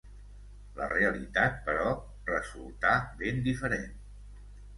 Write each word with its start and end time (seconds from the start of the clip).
La 0.77 0.87
realitat, 0.93 1.59
però, 1.67 1.91
resultà 2.31 2.95
ben 3.21 3.45
diferent. 3.51 3.87